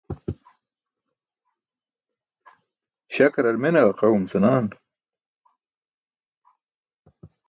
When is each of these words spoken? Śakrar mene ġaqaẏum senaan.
Śakrar 3.13 3.57
mene 3.61 3.81
ġaqaẏum 3.87 4.25
senaan. 4.31 4.67